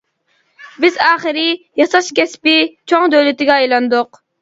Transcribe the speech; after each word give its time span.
بىز 0.85 0.97
ئاخىرى 1.09 1.45
ياساش 1.83 2.11
كەسپى 2.23 2.57
چوڭ 2.73 3.09
دۆلىتىگە 3.17 3.63
ئايلاندۇق. 3.63 4.25